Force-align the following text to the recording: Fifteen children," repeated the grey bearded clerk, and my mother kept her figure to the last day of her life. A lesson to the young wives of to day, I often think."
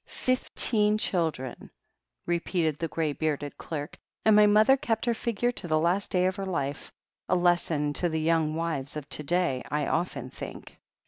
Fifteen 0.07 0.97
children," 0.97 1.69
repeated 2.25 2.79
the 2.79 2.87
grey 2.87 3.13
bearded 3.13 3.55
clerk, 3.59 3.99
and 4.25 4.35
my 4.35 4.47
mother 4.47 4.75
kept 4.75 5.05
her 5.05 5.13
figure 5.13 5.51
to 5.51 5.67
the 5.67 5.77
last 5.77 6.09
day 6.09 6.25
of 6.25 6.37
her 6.37 6.45
life. 6.47 6.91
A 7.29 7.35
lesson 7.35 7.93
to 8.01 8.09
the 8.09 8.19
young 8.19 8.55
wives 8.55 8.95
of 8.95 9.07
to 9.09 9.21
day, 9.21 9.61
I 9.69 9.85
often 9.85 10.31
think." 10.31 10.79